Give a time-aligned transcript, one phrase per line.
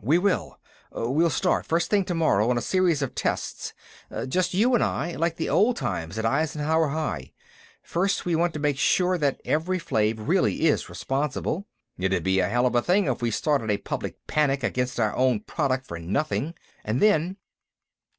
[0.00, 0.58] "We will.
[0.90, 3.74] We'll start, first thing tomorrow, on a series of tests
[4.26, 7.34] just you and I, like the old times at Eisenhower High.
[7.82, 11.66] First, we want to be sure that Evri Flave really is responsible.
[11.98, 15.14] It'd be a hell of a thing if we started a public panic against our
[15.14, 16.54] own product for nothing.
[16.86, 17.36] And then...."